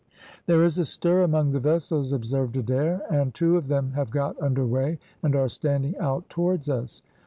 [0.47, 4.35] "There is a stir among the vessels," observed Adair, "and two of them have got
[4.41, 7.03] under weigh, and are standing out towards us."